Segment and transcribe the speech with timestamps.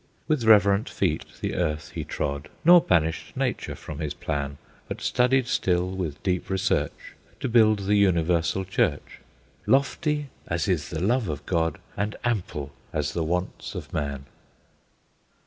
[0.27, 5.45] With reverent feet the earth he trod, Nor banished nature from his plan, But studied
[5.45, 9.19] still with deep research To build the Universal Church,
[9.67, 14.25] Lofty as is the love of God, And ample as the wants of man.